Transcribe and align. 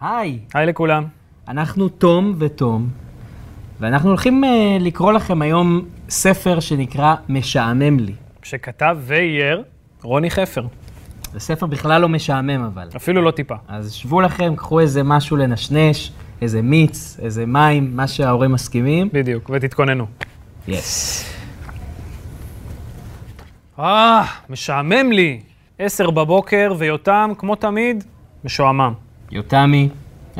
היי, 0.00 0.38
היי 0.54 0.66
לכולם. 0.66 1.04
אנחנו 1.48 1.88
תום 1.88 2.34
ותום, 2.38 2.88
ואנחנו 3.80 4.08
הולכים 4.08 4.44
uh, 4.44 4.46
לקרוא 4.80 5.12
לכם 5.12 5.42
היום 5.42 5.82
ספר 6.08 6.60
שנקרא 6.60 7.14
משעמם 7.28 7.98
לי. 7.98 8.12
שכתב 8.42 8.98
ואייר 9.00 9.62
רוני 10.02 10.30
חפר. 10.30 10.66
זה 11.32 11.40
ספר 11.40 11.66
בכלל 11.66 12.00
לא 12.00 12.08
משעמם 12.08 12.64
אבל. 12.64 12.88
אפילו 12.96 13.22
לא 13.22 13.30
טיפה. 13.30 13.54
אז 13.68 13.92
שבו 13.92 14.20
לכם, 14.20 14.56
קחו 14.56 14.80
איזה 14.80 15.02
משהו 15.02 15.36
לנשנש, 15.36 16.12
איזה 16.42 16.62
מיץ, 16.62 17.16
איזה 17.22 17.46
מים, 17.46 17.96
מה 17.96 18.06
שההורים 18.06 18.52
מסכימים. 18.52 19.08
בדיוק, 19.12 19.50
ותתכוננו. 19.52 20.06
יס. 20.68 21.24
אה, 23.78 24.24
משעמם 24.50 25.12
לי. 25.12 25.40
עשר 25.78 26.10
בבוקר, 26.10 26.74
ויותם, 26.78 27.30
כמו 27.38 27.54
תמיד, 27.54 28.04
משועמם. 28.44 29.07
יותמי, 29.30 29.88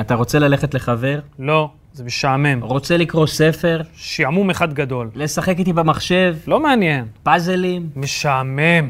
אתה 0.00 0.14
רוצה 0.14 0.38
ללכת 0.38 0.74
לחבר? 0.74 1.20
לא, 1.38 1.70
זה 1.92 2.04
משעמם. 2.04 2.62
רוצה 2.62 2.96
לקרוא 2.96 3.26
ספר? 3.26 3.80
שעמום 3.92 4.50
אחד 4.50 4.74
גדול. 4.74 5.10
לשחק 5.14 5.58
איתי 5.58 5.72
במחשב? 5.72 6.36
לא 6.46 6.60
מעניין. 6.60 7.06
פאזלים? 7.22 7.90
משעמם. 7.96 8.88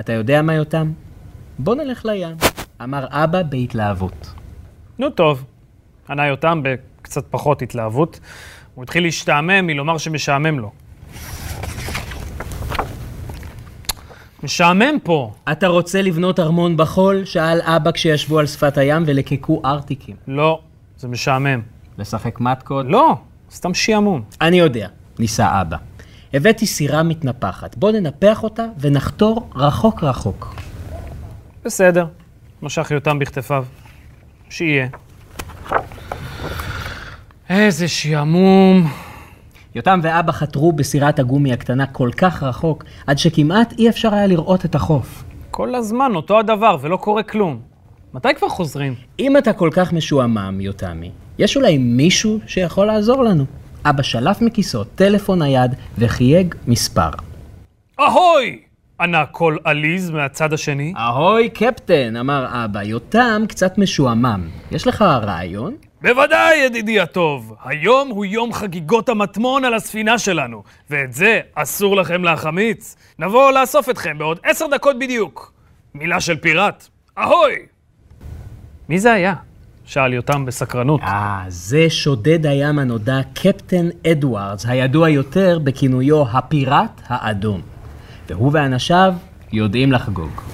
אתה 0.00 0.12
יודע 0.12 0.42
מה 0.42 0.54
יותם? 0.54 0.92
בוא 1.58 1.74
נלך 1.74 2.04
לים, 2.04 2.36
אמר 2.82 3.06
אבא 3.10 3.42
בהתלהבות. 3.42 4.34
נו 4.98 5.10
טוב. 5.10 5.44
ענה 6.10 6.26
יותם 6.26 6.62
בקצת 6.64 7.24
פחות 7.30 7.62
התלהבות. 7.62 8.20
הוא 8.74 8.82
התחיל 8.82 9.02
להשתעמם 9.02 9.66
מלומר 9.66 9.98
שמשעמם 9.98 10.58
לו. 10.58 10.70
משעמם 14.42 14.98
פה. 15.02 15.32
אתה 15.52 15.66
רוצה 15.66 16.02
לבנות 16.02 16.40
ארמון 16.40 16.76
בחול? 16.76 17.24
שאל 17.24 17.60
אבא 17.62 17.90
כשישבו 17.92 18.38
על 18.38 18.46
שפת 18.46 18.78
הים 18.78 19.02
ולקקו 19.06 19.62
ארטיקים. 19.64 20.16
לא, 20.28 20.60
זה 20.98 21.08
משעמם. 21.08 21.60
לשחק 21.98 22.40
מתקות? 22.40 22.86
לא, 22.88 23.16
סתם 23.50 23.74
שעמום. 23.74 24.22
אני 24.40 24.58
יודע, 24.58 24.88
ניסה 25.18 25.60
אבא. 25.60 25.76
הבאתי 26.34 26.66
סירה 26.66 27.02
מתנפחת. 27.02 27.76
בוא 27.76 27.92
ננפח 27.92 28.42
אותה 28.42 28.64
ונחתור 28.80 29.50
רחוק 29.54 30.04
רחוק. 30.04 30.54
בסדר, 31.64 32.06
משך 32.62 32.90
יותם 32.90 33.18
בכתפיו. 33.18 33.64
שיהיה. 34.50 34.88
איזה 37.48 37.88
שעמום. 37.88 38.90
יותם 39.74 40.00
ואבא 40.02 40.32
חתרו 40.32 40.72
בסירת 40.72 41.18
הגומי 41.18 41.52
הקטנה 41.52 41.86
כל 41.86 42.10
כך 42.16 42.42
רחוק, 42.42 42.84
עד 43.06 43.18
שכמעט 43.18 43.74
אי 43.78 43.88
אפשר 43.88 44.14
היה 44.14 44.26
לראות 44.26 44.64
את 44.64 44.74
החוף. 44.74 45.24
כל 45.50 45.74
הזמן 45.74 46.12
אותו 46.14 46.38
הדבר 46.38 46.76
ולא 46.80 46.96
קורה 46.96 47.22
כלום. 47.22 47.60
מתי 48.14 48.28
כבר 48.36 48.48
חוזרים? 48.48 48.94
אם 49.18 49.36
אתה 49.36 49.52
כל 49.52 49.70
כך 49.72 49.92
משועמם, 49.92 50.60
יותמי, 50.60 51.10
יש 51.38 51.56
אולי 51.56 51.78
מישהו 51.78 52.38
שיכול 52.46 52.86
לעזור 52.86 53.24
לנו. 53.24 53.44
אבא 53.84 54.02
שלף 54.02 54.42
מכיסו 54.42 54.84
טלפון 54.84 55.42
נייד 55.42 55.74
וחייג 55.98 56.54
מספר. 56.66 57.10
אהוי! 58.00 58.58
ענה 59.00 59.26
קול 59.26 59.58
עליז 59.64 60.10
מהצד 60.10 60.52
השני. 60.52 60.92
אהוי 60.96 61.48
קפטן, 61.50 62.16
אמר 62.16 62.64
אבא, 62.64 62.82
יותם 62.82 63.42
קצת 63.48 63.78
משועמם. 63.78 64.48
יש 64.70 64.86
לך 64.86 65.02
רעיון? 65.02 65.74
בוודאי, 66.02 66.56
ידידי 66.56 67.00
הטוב. 67.00 67.54
היום 67.64 68.08
הוא 68.08 68.24
יום 68.24 68.52
חגיגות 68.52 69.08
המטמון 69.08 69.64
על 69.64 69.74
הספינה 69.74 70.18
שלנו, 70.18 70.62
ואת 70.90 71.12
זה 71.12 71.40
אסור 71.54 71.96
לכם 71.96 72.24
להחמיץ. 72.24 72.96
נבוא 73.18 73.52
לאסוף 73.52 73.88
אתכם 73.88 74.18
בעוד 74.18 74.38
עשר 74.44 74.66
דקות 74.66 74.98
בדיוק. 74.98 75.52
מילה 75.94 76.20
של 76.20 76.36
פיראט. 76.36 76.88
אהוי! 77.18 77.54
מי 78.88 78.98
זה 78.98 79.12
היה? 79.12 79.34
שאל 79.84 80.12
יותם 80.12 80.44
בסקרנות. 80.46 81.00
אה, 81.00 81.44
זה 81.48 81.90
שודד 81.90 82.46
הים 82.46 82.78
הנודע 82.78 83.20
קפטן 83.34 83.88
אדוארדס, 84.12 84.66
הידוע 84.66 85.08
יותר 85.08 85.58
בכינויו 85.64 86.24
הפיראט 86.32 87.00
האדום. 87.06 87.60
והוא 88.28 88.50
ואנשיו 88.52 89.14
יודעים 89.52 89.92
לחגוג. 89.92 90.51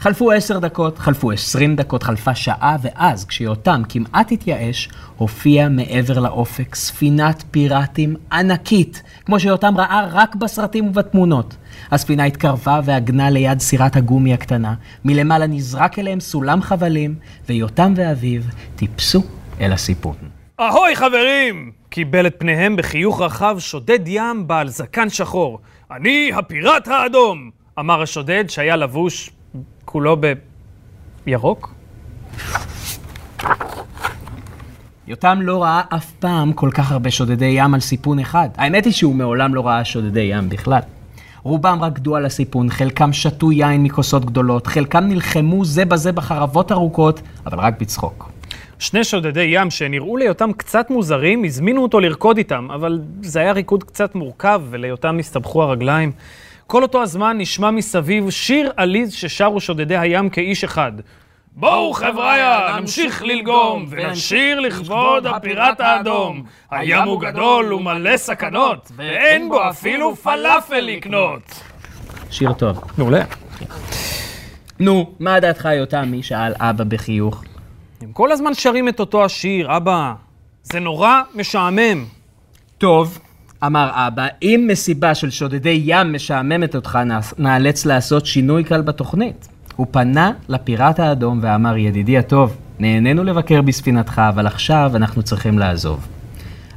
חלפו 0.00 0.32
עשר 0.32 0.58
דקות, 0.58 0.98
חלפו 0.98 1.30
עשרים 1.32 1.76
דקות, 1.76 2.02
חלפה 2.02 2.34
שעה, 2.34 2.76
ואז, 2.82 3.24
כשיותם 3.24 3.82
כמעט 3.88 4.32
התייאש, 4.32 4.88
הופיע 5.16 5.68
מעבר 5.68 6.18
לאופק 6.18 6.74
ספינת 6.74 7.44
פיראטים 7.50 8.16
ענקית, 8.32 9.02
כמו 9.26 9.40
שיותם 9.40 9.74
ראה 9.76 10.08
רק 10.12 10.34
בסרטים 10.34 10.88
ובתמונות. 10.88 11.56
הספינה 11.90 12.24
התקרבה 12.24 12.80
ועגנה 12.84 13.30
ליד 13.30 13.60
סירת 13.60 13.96
הגומי 13.96 14.34
הקטנה, 14.34 14.74
מלמעלה 15.04 15.46
נזרק 15.46 15.98
אליהם 15.98 16.20
סולם 16.20 16.62
חבלים, 16.62 17.14
ויותם 17.48 17.92
ואביו 17.96 18.42
טיפסו 18.76 19.22
אל 19.60 19.72
הסיפון. 19.72 20.16
אהוי 20.60 20.96
חברים! 20.96 21.72
קיבל 21.90 22.26
את 22.26 22.34
פניהם 22.38 22.76
בחיוך 22.76 23.20
רחב 23.20 23.56
שודד 23.58 24.00
ים 24.06 24.46
בעל 24.46 24.68
זקן 24.68 25.08
שחור. 25.08 25.58
אני 25.90 26.30
הפיראט 26.34 26.88
האדום! 26.88 27.50
אמר 27.78 28.02
השודד 28.02 28.44
שהיה 28.48 28.76
לבוש 28.76 29.30
כולו 29.84 30.16
בירוק. 31.26 31.74
יותם 35.06 35.38
לא 35.42 35.62
ראה 35.62 35.82
אף 35.88 36.10
פעם 36.12 36.52
כל 36.52 36.70
כך 36.74 36.92
הרבה 36.92 37.10
שודדי 37.10 37.54
ים 37.56 37.74
על 37.74 37.80
סיפון 37.80 38.18
אחד. 38.18 38.48
האמת 38.56 38.84
היא 38.84 38.92
שהוא 38.92 39.14
מעולם 39.14 39.54
לא 39.54 39.66
ראה 39.66 39.84
שודדי 39.84 40.20
ים 40.20 40.48
בכלל. 40.48 40.80
רובם 41.42 41.78
רקדו 41.82 42.16
על 42.16 42.26
הסיפון, 42.26 42.70
חלקם 42.70 43.12
שתו 43.12 43.52
יין 43.52 43.82
מכוסות 43.82 44.24
גדולות, 44.24 44.66
חלקם 44.66 45.04
נלחמו 45.04 45.64
זה 45.64 45.84
בזה 45.84 46.12
בחרבות 46.12 46.72
ארוכות, 46.72 47.20
אבל 47.46 47.58
רק 47.58 47.80
בצחוק. 47.80 48.30
שני 48.78 49.04
שודדי 49.04 49.48
ים 49.52 49.70
שנראו 49.70 50.16
ליותם 50.16 50.52
קצת 50.52 50.90
מוזרים, 50.90 51.44
הזמינו 51.44 51.82
אותו 51.82 52.00
לרקוד 52.00 52.36
איתם, 52.36 52.68
אבל 52.74 53.00
זה 53.22 53.40
היה 53.40 53.52
ריקוד 53.52 53.84
קצת 53.84 54.14
מורכב, 54.14 54.62
וליותם 54.70 55.18
הסתבכו 55.18 55.62
הרגליים. 55.62 56.12
כל 56.68 56.82
אותו 56.82 57.02
הזמן 57.02 57.38
נשמע 57.38 57.70
מסביב 57.70 58.30
שיר 58.30 58.72
עליז 58.76 59.12
ששרו 59.12 59.60
שודדי 59.60 59.96
הים 59.96 60.30
כאיש 60.30 60.64
אחד. 60.64 60.92
בואו 61.52 61.92
חבריה, 61.92 62.76
נמשיך 62.80 63.22
ללגום, 63.22 63.86
ונשיר 63.90 64.60
לכבוד 64.60 65.26
הפיראט 65.26 65.80
האדום. 65.80 66.42
הים 66.70 67.02
הוא 67.02 67.20
גדול 67.20 67.72
ומלא 67.72 68.16
סכנות, 68.16 68.92
ואין 68.96 69.48
בו 69.48 69.68
אפילו 69.70 70.16
פלאפל 70.16 70.80
לקנות. 70.80 71.62
שיר 72.30 72.52
טוב. 72.52 72.80
מעולה. 72.98 73.24
נו, 74.80 75.12
מה 75.20 75.40
דעתך 75.40 75.68
יותמי? 75.76 76.22
שאל 76.22 76.52
אבא 76.58 76.84
בחיוך. 76.88 77.44
הם 78.00 78.12
כל 78.12 78.32
הזמן 78.32 78.54
שרים 78.54 78.88
את 78.88 79.00
אותו 79.00 79.24
השיר, 79.24 79.76
אבא. 79.76 80.12
זה 80.62 80.80
נורא 80.80 81.22
משעמם. 81.34 82.04
טוב, 82.78 83.18
אמר 83.66 83.90
אבא, 83.92 84.26
אם 84.42 84.68
מסיבה 84.70 85.14
של 85.14 85.30
שודדי 85.30 85.82
ים 85.84 86.12
משעממת 86.12 86.74
אותך, 86.74 86.98
נאלץ 87.38 87.86
לעשות 87.86 88.26
שינוי 88.26 88.64
קל 88.64 88.82
בתוכנית. 88.82 89.48
הוא 89.76 89.86
פנה 89.90 90.32
לפיראט 90.48 91.00
האדום 91.00 91.38
ואמר, 91.42 91.76
ידידי 91.76 92.18
הטוב, 92.18 92.56
נהנינו 92.78 93.24
לבקר 93.24 93.62
בספינתך, 93.62 94.22
אבל 94.28 94.46
עכשיו 94.46 94.92
אנחנו 94.94 95.22
צריכים 95.22 95.58
לעזוב. 95.58 96.08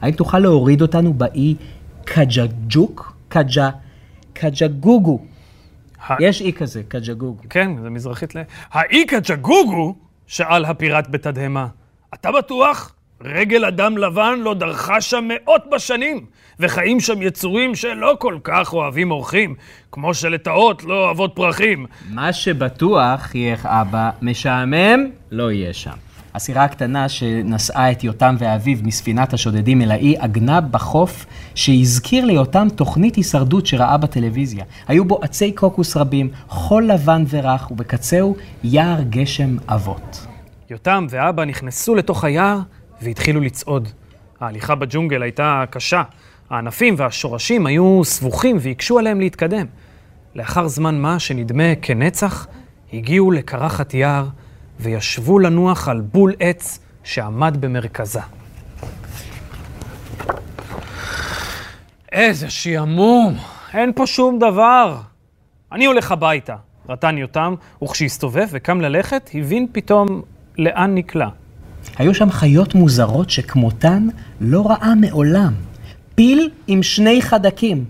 האם 0.02 0.12
תוכל 0.12 0.40
להוריד 0.40 0.82
אותנו 0.82 1.14
באי 1.14 1.56
קג'ג'וק? 2.06 3.14
קג'ה... 3.30 3.70
קג'גוגו. 4.34 5.20
יש 6.20 6.42
אי 6.42 6.54
כזה, 6.54 6.82
קג'גוגו. 6.88 7.44
כן, 7.50 7.72
זה 7.82 7.90
מזרחית 7.90 8.36
ל... 8.36 8.42
האי 8.72 9.06
קג'גוגו? 9.06 9.96
שאל 10.28 10.66
הפיראט 10.66 11.08
בתדהמה. 11.10 11.68
אתה 12.14 12.32
בטוח? 12.32 12.94
רגל 13.24 13.66
אדם 13.66 13.98
לבן 13.98 14.40
לא 14.40 14.54
דרכה 14.54 15.02
שם 15.02 15.28
מאות 15.28 15.64
בשנים, 15.72 16.26
וחיים 16.60 17.00
שם 17.00 17.22
יצורים 17.22 17.76
שלא 17.76 18.16
כל 18.20 18.38
כך 18.44 18.74
אוהבים 18.74 19.12
אורחים, 19.12 19.56
כמו 19.92 20.14
שלטאות 20.14 20.84
לא 20.84 21.06
אוהבות 21.06 21.32
פרחים. 21.36 21.86
מה 22.10 22.34
שבטוח, 22.34 23.22
חייך 23.22 23.66
אבא, 23.66 24.10
משעמם, 24.22 25.06
לא 25.32 25.52
יהיה 25.52 25.74
שם. 25.74 25.92
הסירה 26.34 26.64
הקטנה 26.64 27.10
שנשאה 27.10 27.92
את 27.92 28.04
יותם 28.04 28.36
ואביו 28.40 28.78
מספינת 28.84 29.34
השודדים 29.34 29.82
אל 29.82 29.92
האי 29.92 30.16
עגנה 30.20 30.62
בחוף 30.62 31.26
שהזכיר 31.56 32.26
ליותם 32.26 32.68
תוכנית 32.76 33.16
הישרדות 33.16 33.66
שראה 33.66 33.98
בטלוויזיה. 33.98 34.66
היו 34.88 35.06
בו 35.06 35.20
עצי 35.22 35.52
קוקוס 35.52 35.98
רבים, 35.98 36.30
חול 36.48 36.84
לבן 36.86 37.24
ורך, 37.30 37.72
ובקצהו 37.72 38.36
יער 38.64 39.02
גשם 39.10 39.58
אבות. 39.68 40.28
יותם 40.70 41.08
ואבא 41.10 41.46
נכנסו 41.46 41.96
לתוך 41.96 42.24
היער 42.24 42.60
והתחילו 43.02 43.42
לצעוד. 43.42 43.90
ההליכה 44.40 44.76
בג'ונגל 44.76 45.22
הייתה 45.22 45.64
קשה. 45.70 46.04
הענפים 46.50 46.96
והשורשים 46.98 47.66
היו 47.66 48.02
סבוכים 48.04 48.58
והקשו 48.60 49.00
עליהם 49.00 49.20
להתקדם. 49.20 49.66
לאחר 50.36 50.68
זמן 50.68 51.02
מה 51.02 51.20
שנדמה 51.20 51.76
כנצח, 51.82 52.48
הגיעו 52.94 53.32
לקרחת 53.32 53.94
יער 53.94 54.28
וישבו 54.80 55.40
לנוח 55.40 55.88
על 55.88 56.02
בול 56.02 56.34
עץ 56.40 56.80
שעמד 57.04 57.58
במרכזה. 57.60 58.20
איזה 62.12 62.50
שעמום, 62.50 63.38
אין 63.74 63.92
פה 63.96 64.08
שום 64.08 64.40
דבר. 64.40 64.98
אני 65.72 65.86
הולך 65.86 66.12
הביתה, 66.12 66.56
רטן 66.90 67.18
יותם, 67.18 67.56
וכשהסתובב 67.84 68.48
וקם 68.52 68.82
ללכת, 68.82 69.30
הבין 69.34 69.68
פתאום 69.72 70.22
לאן 70.58 70.96
נקלע. 70.96 71.28
היו 71.98 72.14
שם 72.14 72.32
חיות 72.32 72.76
מוזרות 72.76 73.30
שכמותן 73.30 74.08
לא 74.42 74.68
ראה 74.68 74.96
מעולם. 74.96 75.54
פיל 76.16 76.50
עם 76.68 76.84
שני 76.84 77.22
חדקים, 77.22 77.86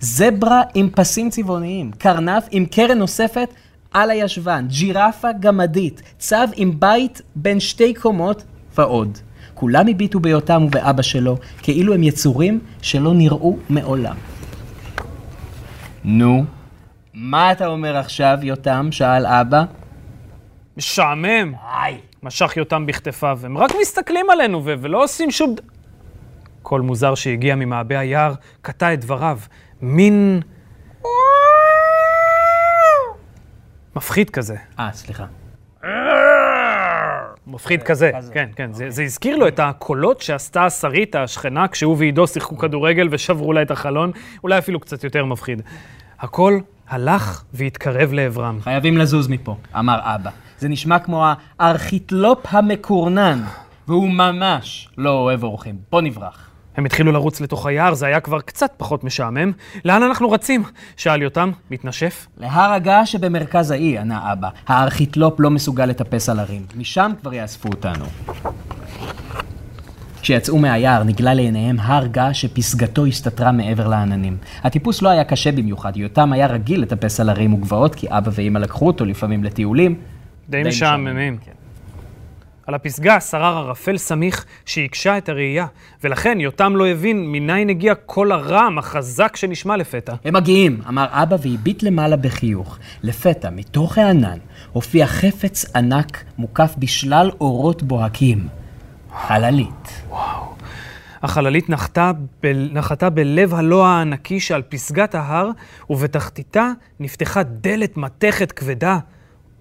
זברה 0.00 0.62
עם 0.74 0.88
פסים 0.94 1.30
צבעוניים, 1.30 1.90
קרנף 1.98 2.44
עם 2.50 2.66
קרן 2.66 2.98
נוספת 2.98 3.48
על 3.92 4.10
הישבן, 4.10 4.66
ג'ירפה 4.68 5.28
גמדית, 5.40 6.02
צב 6.18 6.48
עם 6.56 6.80
בית 6.80 7.22
בין 7.36 7.60
שתי 7.60 7.94
קומות 7.94 8.44
ועוד. 8.78 9.18
כולם 9.54 9.88
הביטו 9.88 10.20
ביותם 10.20 10.64
ובאבא 10.66 11.02
שלו, 11.02 11.36
כאילו 11.62 11.94
הם 11.94 12.02
יצורים 12.02 12.60
שלא 12.82 13.14
נראו 13.14 13.56
מעולם. 13.68 14.16
נו, 16.04 16.44
מה 17.14 17.52
אתה 17.52 17.66
אומר 17.66 17.96
עכשיו, 17.96 18.38
יותם? 18.42 18.88
שאל 18.90 19.26
אבא. 19.26 19.64
משעמם. 20.76 21.52
היי. 21.74 21.98
משך 22.22 22.56
יותם 22.56 22.86
בכתפיו. 22.86 23.38
הם 23.44 23.58
רק 23.58 23.70
מסתכלים 23.80 24.30
עלינו 24.30 24.64
ו- 24.64 24.74
ולא 24.80 25.04
עושים 25.04 25.30
שום... 25.30 25.54
ד- 25.54 25.60
קול 26.62 26.80
מוזר 26.80 27.14
שהגיע 27.14 27.54
ממעבה 27.54 27.98
היער 27.98 28.34
קטע 28.62 28.92
את 28.94 29.00
דבריו. 29.00 29.38
מין... 29.82 30.40
מפחיד 33.96 34.30
כזה. 34.30 34.56
אה, 34.78 34.88
סליחה. 34.92 35.24
מפחיד 37.46 37.82
כזה, 37.82 38.10
כזה. 38.16 38.32
כן, 38.32 38.48
כן. 38.56 38.72
זה, 38.72 38.90
זה 38.90 39.02
הזכיר 39.02 39.36
לו 39.36 39.48
את 39.48 39.60
הקולות 39.60 40.20
שעשתה 40.20 40.70
שרית, 40.70 41.14
השכנה, 41.14 41.68
כשהוא 41.68 41.96
ועידו 41.98 42.26
שיחקו 42.26 42.58
כדורגל 42.58 43.08
ושברו 43.10 43.52
לה 43.52 43.62
את 43.62 43.70
החלון, 43.70 44.10
אולי 44.42 44.58
אפילו 44.58 44.80
קצת 44.80 45.04
יותר 45.04 45.24
מפחיד. 45.24 45.62
הקול 46.20 46.60
הלך 46.88 47.42
והתקרב 47.52 48.12
לעברם. 48.12 48.58
חייבים 48.60 48.96
לזוז 48.98 49.28
מפה, 49.28 49.56
אמר 49.78 49.98
אבא. 50.02 50.30
זה 50.62 50.68
נשמע 50.68 50.98
כמו 50.98 51.26
הארכיטלופ 51.58 52.38
המקורנן, 52.48 53.42
והוא 53.88 54.10
ממש 54.10 54.88
לא 54.98 55.10
אוהב 55.10 55.44
אורחים. 55.44 55.76
בוא 55.90 56.00
נברח. 56.00 56.48
הם 56.76 56.84
התחילו 56.84 57.12
לרוץ 57.12 57.40
לתוך 57.40 57.66
היער, 57.66 57.94
זה 57.94 58.06
היה 58.06 58.20
כבר 58.20 58.40
קצת 58.40 58.70
פחות 58.76 59.04
משעמם. 59.04 59.52
לאן 59.84 60.02
אנחנו 60.02 60.30
רצים? 60.30 60.62
שאל 60.96 61.22
יותם, 61.22 61.50
מתנשף. 61.70 62.26
להר 62.36 62.72
הגעה 62.72 63.06
שבמרכז 63.06 63.70
האי, 63.70 63.98
ענה 63.98 64.32
אבא. 64.32 64.48
הארכיטלופ 64.66 65.40
לא 65.40 65.50
מסוגל 65.50 65.86
לטפס 65.86 66.28
על 66.28 66.38
הרים. 66.38 66.66
משם 66.76 67.12
כבר 67.20 67.34
יאספו 67.34 67.68
אותנו. 67.68 68.04
כשיצאו 70.20 70.58
מהיער 70.58 71.02
נגלה 71.02 71.34
לעיניהם 71.34 71.76
הר 71.80 72.06
געש 72.06 72.40
שפסגתו 72.40 73.06
הסתתרה 73.06 73.52
מעבר 73.52 73.88
לעננים. 73.88 74.36
הטיפוס 74.62 75.02
לא 75.02 75.08
היה 75.08 75.24
קשה 75.24 75.52
במיוחד, 75.52 75.96
יותם 75.96 76.32
היה 76.32 76.46
רגיל 76.46 76.82
לטפס 76.82 77.20
על 77.20 77.28
הרים 77.28 77.54
וגבעות, 77.54 77.94
כי 77.94 78.06
אבא 78.10 78.30
ואמא 78.34 78.58
לקחו 78.58 78.86
אותו 78.86 79.04
לפעמים 79.04 79.44
לטיולים. 79.44 79.94
די 80.52 80.62
משעממים. 80.68 81.36
כן. 81.44 81.52
על 82.66 82.74
הפסגה 82.74 83.20
שרר 83.20 83.56
ערפל 83.56 83.98
סמיך 83.98 84.44
שהקשה 84.66 85.18
את 85.18 85.28
הראייה, 85.28 85.66
ולכן 86.04 86.40
יותם 86.40 86.76
לא 86.76 86.86
הבין 86.86 87.32
מניין 87.32 87.68
הגיע 87.68 87.94
קול 87.94 88.32
הרם 88.32 88.78
החזק 88.78 89.36
שנשמע 89.36 89.76
לפתע. 89.76 90.14
הם 90.24 90.34
מגיעים, 90.34 90.80
אמר 90.88 91.06
אבא 91.10 91.36
והביט 91.42 91.82
למעלה 91.82 92.16
בחיוך. 92.16 92.78
לפתע, 93.02 93.50
מתוך 93.50 93.98
הענן, 93.98 94.38
הופיע 94.72 95.06
חפץ 95.06 95.76
ענק 95.76 96.24
מוקף 96.38 96.74
בשלל 96.78 97.30
אורות 97.40 97.82
בוהקים. 97.82 98.48
חללית. 99.26 100.02
החללית 101.22 101.70
נחתה, 101.70 102.12
ב... 102.42 102.46
נחתה 102.72 103.10
בלב 103.10 103.54
הלוע 103.54 103.88
הענקי 103.88 104.40
שעל 104.40 104.62
פסגת 104.62 105.14
ההר, 105.14 105.50
ובתחתיתה 105.90 106.70
נפתחה 107.00 107.42
דלת 107.42 107.96
מתכת 107.96 108.52
כבדה. 108.52 108.98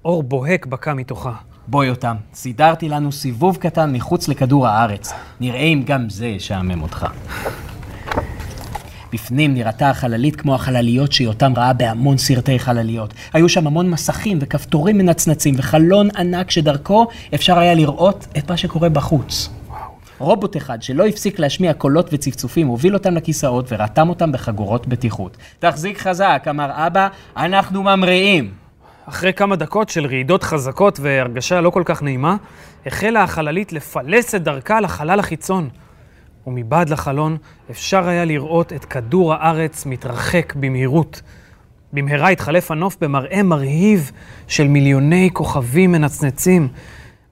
אור 0.06 0.24
בוהק 0.24 0.66
בקע 0.66 0.94
מתוכה. 0.94 1.34
בוא 1.68 1.84
יותם, 1.84 2.16
סידרתי 2.34 2.90
לנו 2.90 3.12
סיבוב 3.12 3.58
קטן 3.58 3.94
מחוץ 3.94 4.28
לכדור 4.28 4.68
הארץ. 4.68 5.14
נראה 5.40 5.60
אם 5.60 5.84
גם 5.86 6.10
זה 6.10 6.28
ישעמם 6.28 6.82
אותך. 6.82 7.06
בפנים 9.14 9.54
נראתה 9.54 9.90
החללית 9.90 10.36
כמו 10.36 10.56
החלליות 10.56 11.12
שיותם 11.12 11.54
ראה 11.58 11.74
בהמון 11.74 12.18
סרטי 12.18 12.60
חלליות. 12.60 13.14
היו 13.34 13.50
שם 13.50 13.68
המון 13.68 13.90
מסכים 13.90 14.38
וכפתורים 14.42 14.98
מנצנצים 14.98 15.56
וחלון 15.58 16.08
ענק 16.18 16.52
שדרכו 16.52 17.08
אפשר 17.34 17.60
היה 17.60 17.74
לראות 17.74 18.28
את 18.38 18.52
מה 18.52 18.58
שקורה 18.58 18.90
בחוץ. 18.90 19.50
רובוט 20.18 20.58
אחד 20.58 20.82
שלא 20.82 21.06
הפסיק 21.06 21.40
להשמיע 21.40 21.74
קולות 21.74 22.10
וצפצופים 22.14 22.68
הוביל 22.68 22.94
אותם 22.94 23.16
לכיסאות 23.16 23.66
ורתם 23.72 24.10
אותם 24.10 24.32
בחגורות 24.32 24.88
בטיחות. 24.88 25.38
תחזיק 25.60 25.98
חזק, 25.98 26.46
אמר 26.50 26.88
אבא, 26.88 27.08
אנחנו 27.38 27.84
ממריאים. 27.84 28.61
אחרי 29.06 29.34
כמה 29.34 29.56
דקות 29.56 29.90
של 29.90 30.06
רעידות 30.06 30.44
חזקות 30.44 31.00
והרגשה 31.00 31.62
לא 31.62 31.70
כל 31.70 31.84
כך 31.86 32.04
נעימה, 32.04 32.36
החלה 32.86 33.24
החללית 33.24 33.74
לפלס 33.74 34.36
את 34.36 34.44
דרכה 34.44 34.82
לחלל 34.82 35.20
החיצון. 35.20 35.70
ומבעד 36.48 36.90
לחלון 36.90 37.38
אפשר 37.72 38.08
היה 38.08 38.26
לראות 38.26 38.74
את 38.74 38.86
כדור 38.86 39.34
הארץ 39.34 39.86
מתרחק 39.86 40.54
במהירות. 40.56 41.22
במהרה 41.94 42.30
התחלף 42.30 42.72
הנוף 42.72 42.98
במראה 43.02 43.44
מרהיב 43.44 44.12
של 44.48 44.68
מיליוני 44.68 45.30
כוכבים 45.34 45.92
מנצנצים. 45.92 46.68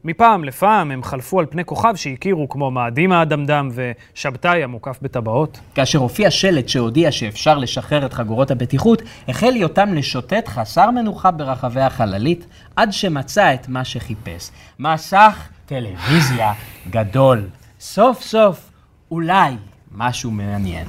מפעם 0.04 0.44
לפעם 0.44 0.92
הם 0.92 1.04
חלפו 1.04 1.40
על 1.40 1.46
פני 1.46 1.66
כוכב 1.66 1.96
שהכירו 1.96 2.50
כמו 2.50 2.72
מאדים 2.72 3.12
האדמדם 3.12 3.70
ושבתאי 3.74 4.64
המוקף 4.64 5.00
בטבעות. 5.02 5.60
כאשר 5.76 6.00
הופיע 6.00 6.32
שלט 6.32 6.70
שהודיע 6.70 7.12
שאפשר 7.12 7.58
לשחרר 7.58 8.06
את 8.06 8.14
חגורות 8.14 8.52
הבטיחות, 8.52 9.02
החל 9.28 9.56
יותם 9.56 9.94
לשוטט 9.94 10.48
חסר 10.48 10.92
מנוחה 10.92 11.32
ברחבי 11.32 11.82
החללית, 11.82 12.46
עד 12.76 12.92
שמצא 12.92 13.54
את 13.54 13.68
מה 13.68 13.86
שחיפש. 13.86 14.52
מסך 14.80 15.50
טלוויזיה 15.66 16.54
גדול. 16.90 17.48
סוף 17.80 18.22
סוף, 18.22 18.70
אולי, 19.12 19.54
משהו 19.92 20.32
מעניין. 20.32 20.88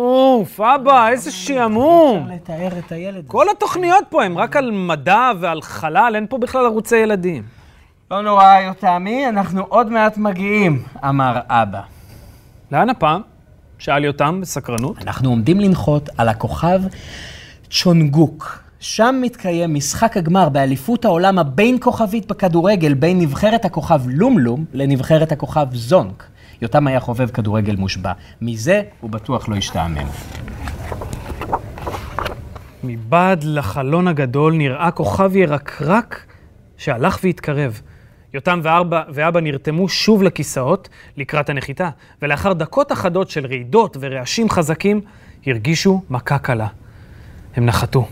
אוף, 0.00 0.60
אבא, 0.60 1.08
איזה 1.08 1.30
שעמום. 1.30 2.22
אפשר 2.22 2.34
לתאר 2.34 2.78
את 2.78 2.92
הילד. 2.92 3.24
כל 3.26 3.46
התוכניות 3.50 4.04
פה 4.08 4.24
הן 4.24 4.36
רק 4.36 4.56
על 4.56 4.70
מדע 4.70 5.30
ועל 5.40 5.62
חלל, 5.62 6.12
אין 6.14 6.26
פה 6.26 6.38
בכלל 6.38 6.64
ערוצי 6.64 6.96
ילדים. 6.96 7.42
לא 8.10 8.22
נורא, 8.22 8.60
יותמי, 8.60 9.28
אנחנו 9.28 9.62
עוד 9.68 9.90
מעט 9.90 10.16
מגיעים, 10.16 10.82
אמר 11.08 11.40
אבא. 11.48 11.80
לאן 12.72 12.90
הפעם? 12.90 13.20
שאל 13.78 14.04
יותם 14.04 14.40
בסקרנות. 14.40 14.96
אנחנו 15.02 15.30
עומדים 15.30 15.60
לנחות 15.60 16.08
על 16.18 16.28
הכוכב 16.28 16.80
צ'ונגוק. 17.70 18.62
שם 18.80 19.18
מתקיים 19.20 19.74
משחק 19.74 20.16
הגמר 20.16 20.48
באליפות 20.48 21.04
העולם 21.04 21.38
הבין-כוכבית 21.38 22.26
בכדורגל 22.26 22.94
בין 22.94 23.18
נבחרת 23.18 23.64
הכוכב 23.64 24.00
לומלום 24.06 24.64
לנבחרת 24.72 25.32
הכוכב 25.32 25.66
זונק. 25.72 26.24
יותם 26.62 26.86
היה 26.86 27.00
חובב 27.00 27.30
כדורגל 27.30 27.76
מושבע. 27.76 28.12
מזה 28.40 28.82
הוא 29.00 29.10
בטוח 29.10 29.48
לא 29.48 29.56
השתעמם. 29.56 30.06
מבעד 32.84 33.44
לחלון 33.44 34.08
הגדול 34.08 34.54
נראה 34.54 34.90
כוכב 34.90 35.36
ירקרק 35.36 36.26
שהלך 36.76 37.18
והתקרב. 37.22 37.80
יותם 38.34 38.60
וארבע, 38.62 39.02
ואבא 39.08 39.40
נרתמו 39.40 39.88
שוב 39.88 40.22
לכיסאות 40.22 40.88
לקראת 41.16 41.50
הנחיתה, 41.50 41.90
ולאחר 42.22 42.52
דקות 42.52 42.92
אחדות 42.92 43.30
של 43.30 43.46
רעידות 43.46 43.96
ורעשים 44.00 44.50
חזקים, 44.50 45.00
הרגישו 45.46 46.02
מכה 46.10 46.38
קלה. 46.38 46.66
הם 47.56 47.66
נחתו. 47.66 48.08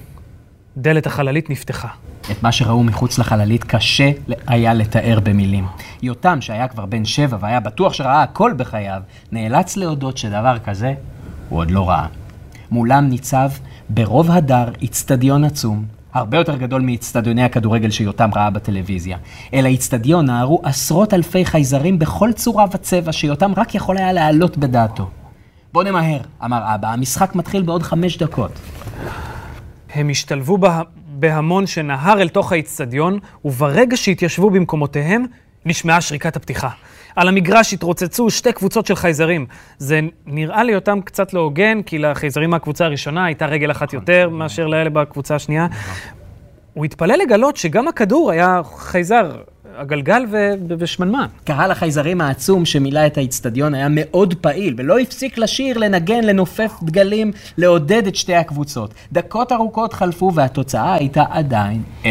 דלת 0.77 1.07
החללית 1.07 1.51
נפתחה. 1.51 1.89
את 2.31 2.43
מה 2.43 2.53
שראו 2.53 2.83
מחוץ 2.83 3.19
לחללית 3.19 3.65
קשה 3.65 4.11
היה 4.47 4.75
לתאר 4.75 5.19
במילים. 5.23 5.67
יותם, 6.03 6.41
שהיה 6.41 6.69
כבר 6.69 6.87
בן 6.87 7.05
שבע 7.05 7.37
והיה 7.41 7.61
בטוח 7.61 7.93
שראה 7.93 8.23
הכל 8.23 8.53
בחייו, 8.57 9.03
נאלץ 9.33 9.77
להודות 9.77 10.19
שדבר 10.19 10.59
כזה 10.59 10.95
הוא 11.49 11.59
עוד 11.59 11.71
לא 11.71 11.89
ראה. 11.89 12.07
מולם 12.71 13.09
ניצב 13.09 13.51
ברוב 13.89 14.31
הדר 14.31 14.69
איצטדיון 14.83 15.45
עצום, 15.45 15.85
הרבה 16.13 16.39
יותר 16.39 16.57
גדול 16.57 16.83
מאיצטדיוני 16.83 17.45
הכדורגל 17.45 17.91
שיותם 17.91 18.31
ראה 18.37 18.51
בטלוויזיה. 18.51 19.19
אל 19.55 19.65
האיצטדיון 19.65 20.27
נהרו 20.27 20.61
עשרות 20.65 21.15
אלפי 21.15 21.45
חייזרים 21.45 21.99
בכל 21.99 22.33
צורה 22.33 22.65
וצבע 22.73 23.13
שיותם 23.13 23.53
רק 23.57 23.75
יכול 23.75 23.99
היה 23.99 24.13
להעלות 24.13 24.59
בדעתו. 24.59 25.11
בוא 25.73 25.85
נמהר, 25.85 26.21
אמר 26.45 26.75
אבא, 26.75 26.93
המשחק 26.93 27.35
מתחיל 27.35 27.63
בעוד 27.63 27.83
חמש 27.83 28.19
דקות. 28.19 28.53
הם 29.95 30.09
השתלבו 30.09 30.59
בה, 30.59 30.83
בהמון 31.21 31.67
שנהר 31.67 32.21
אל 32.21 32.29
תוך 32.29 32.53
האיצטדיון, 32.53 33.19
וברגע 33.45 33.97
שהתיישבו 33.97 34.51
במקומותיהם, 34.51 35.25
נשמעה 35.67 36.01
שריקת 36.01 36.37
הפתיחה. 36.37 36.69
על 37.17 37.29
המגרש 37.29 37.75
התרוצצו 37.75 38.31
שתי 38.31 38.53
קבוצות 38.53 38.87
של 38.87 38.95
חייזרים. 38.95 39.47
זה 39.79 40.01
נראה 40.27 40.65
לי 40.65 40.75
אותם 40.75 41.01
קצת 41.01 41.33
לא 41.33 41.41
הוגן, 41.41 41.83
כי 41.83 41.99
לחייזרים 41.99 42.51
מהקבוצה 42.51 42.85
הראשונה 42.85 43.25
הייתה 43.25 43.47
רגל 43.47 43.71
אחת 43.71 43.93
יותר 43.93 44.29
מאשר 44.29 44.67
לאלה 44.67 44.91
בקבוצה 44.91 45.35
השנייה. 45.35 45.67
הוא 46.75 46.85
התפלא 46.85 47.15
לגלות 47.15 47.57
שגם 47.57 47.89
הכדור 47.89 48.31
היה 48.31 48.61
חייזר. 48.77 49.31
הגלגל 49.79 50.25
ו- 50.31 50.53
ושמנמן. 50.79 51.27
קהל 51.45 51.71
החייזרים 51.71 52.21
העצום 52.21 52.65
שמילא 52.65 53.07
את 53.07 53.19
האיצטדיון 53.19 53.75
היה 53.75 53.87
מאוד 53.91 54.35
פעיל, 54.41 54.75
ולא 54.79 54.99
הפסיק 54.99 55.39
לשיר, 55.39 55.79
לנגן, 55.79 56.25
לנופף 56.25 56.73
דגלים, 56.83 57.33
לעודד 57.59 58.07
את 58.07 58.17
שתי 58.17 58.35
הקבוצות. 58.35 58.95
דקות 59.13 59.53
ארוכות 59.53 59.93
חלפו 59.93 60.35
והתוצאה 60.35 60.95
הייתה 60.95 61.25
עדיין 61.31 61.83
0-0. 62.03 62.07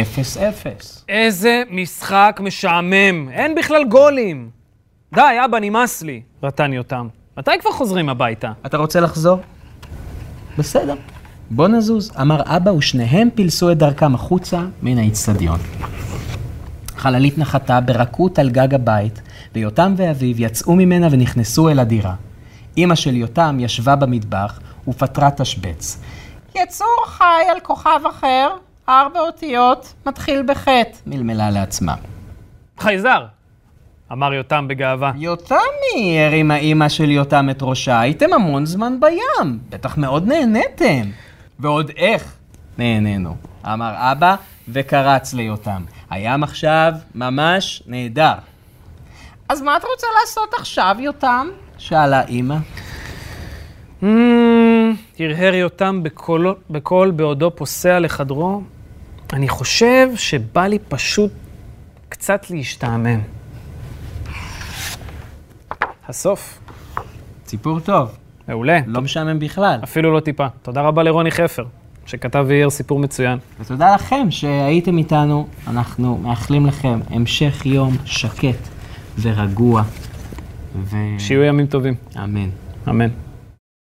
איזה 1.10 1.64
משחק 1.70 2.40
משעמם, 2.44 3.30
אין 3.32 3.56
בכלל 3.56 3.84
גולים. 3.84 4.50
די, 5.14 5.22
אבא, 5.46 5.60
נמאס 5.60 6.04
לי, 6.04 6.22
רטן 6.44 6.74
יותם. 6.74 7.08
מתי 7.38 7.52
כבר 7.62 7.72
חוזרים 7.72 8.10
הביתה? 8.10 8.52
אתה 8.66 8.78
רוצה 8.78 9.00
לחזור? 9.00 9.40
בסדר. 10.58 10.96
בוא 11.50 11.68
נזוז, 11.68 12.12
אמר 12.22 12.42
אבא, 12.46 12.70
ושניהם 12.72 13.30
פילסו 13.36 13.72
את 13.72 13.78
דרכם 13.78 14.16
החוצה 14.16 14.62
מן 14.82 14.98
האיצטדיון. 14.98 15.60
חללית 16.98 17.38
נחתה 17.38 17.82
ברכות 17.82 18.40
על 18.40 18.50
גג 18.50 18.74
הבית, 18.74 19.22
ויותם 19.56 19.94
ואביו 19.98 20.42
יצאו 20.42 20.76
ממנה 20.76 21.08
ונכנסו 21.12 21.70
אל 21.70 21.80
הדירה. 21.80 22.14
אמא 22.78 22.96
של 22.96 23.16
יותם 23.16 23.58
ישבה 23.60 23.96
במטבח 23.96 24.60
ופתרה 24.88 25.32
תשבץ. 25.32 26.02
יצור 26.56 27.04
חי 27.08 27.44
על 27.52 27.60
כוכב 27.60 28.00
אחר, 28.10 28.50
ארבע 28.90 29.20
אותיות, 29.20 29.94
מתחיל 30.06 30.44
בחטא, 30.48 30.92
מלמלה 31.06 31.50
לעצמה. 31.50 31.96
חייזר! 32.80 33.26
אמר 34.12 34.34
יותם 34.34 34.68
בגאווה. 34.68 35.12
יותמי, 35.16 36.26
הרימה 36.26 36.56
אימא 36.56 36.90
של 36.90 37.12
יותם 37.12 37.50
את 37.50 37.58
ראשה, 37.62 38.00
הייתם 38.00 38.34
המון 38.34 38.66
זמן 38.66 39.00
בים, 39.00 39.60
בטח 39.70 39.98
מאוד 39.98 40.28
נהניתם. 40.28 41.10
ועוד 41.60 41.92
איך 41.98 42.36
נהנינו, 42.78 43.36
אמר 43.66 43.94
אבא 43.98 44.36
וקרץ 44.70 45.34
ליותם. 45.34 45.84
הים 46.10 46.44
עכשיו 46.44 46.92
ממש 47.16 47.84
נהדר. 47.88 48.34
אז 49.50 49.62
מה 49.62 49.78
אתה 49.78 49.88
רוצה 49.88 50.08
לעשות 50.22 50.54
עכשיו, 50.54 50.96
יותם? 51.00 51.48
שאלה 51.78 52.26
אימא. 52.26 52.56
הרהר 55.20 55.54
יותם 55.54 56.04
בקול, 56.04 56.56
בקול 56.70 57.12
בעודו 57.12 57.52
פוסע 57.56 58.00
לחדרו. 58.00 58.62
אני 59.34 59.50
חושב 59.50 60.10
שבא 60.16 60.68
לי 60.68 60.80
פשוט 60.80 61.32
קצת 62.10 62.50
להשתעמם. 62.50 63.20
הסוף. 66.08 66.60
סיפור 67.48 67.80
טוב, 67.80 68.18
מעולה. 68.48 68.80
לא 68.88 69.02
משעמם 69.02 69.40
בכלל. 69.40 69.80
אפילו 69.84 70.14
לא 70.14 70.20
טיפה. 70.20 70.48
תודה 70.62 70.82
רבה 70.82 71.04
לרוני 71.04 71.32
חפר, 71.32 71.66
שכתב 72.08 72.46
ואייר 72.48 72.70
סיפור 72.70 73.00
מצוין. 73.00 73.40
ותודה 73.60 73.96
לכם 73.96 74.28
שהייתם 74.30 74.98
איתנו, 74.98 75.48
אנחנו 75.68 76.18
מאחלים 76.18 76.66
לכם 76.66 77.00
המשך 77.10 77.66
יום 77.66 77.96
שקט 78.06 78.68
ורגוע. 79.22 79.84
ו... 80.84 80.98
שיהיו 81.20 81.44
ימים 81.44 81.66
טובים. 81.66 81.96
אמן. 82.24 82.50
אמן. 82.90 83.27